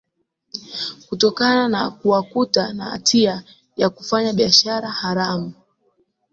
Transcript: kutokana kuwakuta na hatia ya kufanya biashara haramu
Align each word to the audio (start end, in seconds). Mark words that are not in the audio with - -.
kutokana 1.09 1.89
kuwakuta 1.91 2.73
na 2.73 2.85
hatia 2.85 3.43
ya 3.77 3.89
kufanya 3.89 4.33
biashara 4.33 4.89
haramu 4.89 5.53